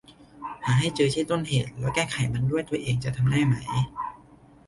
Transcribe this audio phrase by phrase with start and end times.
[0.65, 3.55] หาให้เจอที่ต้นเหตุแล้วแก้ไขมันด้วยตัวเองจะทำได้ไหม